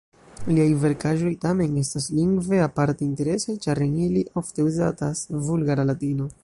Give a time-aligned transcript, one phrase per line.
[0.51, 6.33] Liaj verkaĵoj tamen estas lingve aparte interesaj, ĉar en ili ofte uzatas vulgara latino.